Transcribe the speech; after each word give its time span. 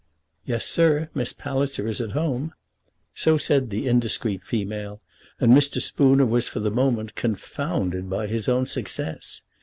"Yes, 0.45 0.65
sir; 0.65 1.11
Miss 1.13 1.31
Palliser 1.31 1.87
is 1.87 2.01
at 2.01 2.13
home." 2.13 2.53
So 3.13 3.37
said 3.37 3.69
the 3.69 3.87
indiscreet 3.87 4.43
female, 4.43 4.99
and 5.39 5.53
Mr. 5.53 5.79
Spooner 5.79 6.25
was 6.25 6.49
for 6.49 6.59
the 6.59 6.71
moment 6.71 7.13
confounded 7.13 8.09
by 8.09 8.25
his 8.25 8.49
own 8.49 8.65
success. 8.65 9.43